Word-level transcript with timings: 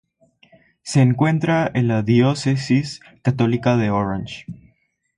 Se 0.81 0.99
encuentra 1.01 1.69
en 1.75 1.87
la 1.87 2.01
Diócesis 2.01 3.01
Católica 3.21 3.77
de 3.77 3.91
Orange. 3.91 4.45